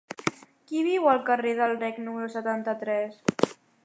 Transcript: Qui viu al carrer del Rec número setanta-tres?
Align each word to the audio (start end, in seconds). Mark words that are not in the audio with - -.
Qui 0.69 0.79
viu 0.87 1.09
al 1.11 1.21
carrer 1.27 1.51
del 1.59 1.75
Rec 1.81 1.99
número 2.07 2.31
setanta-tres? 2.37 3.21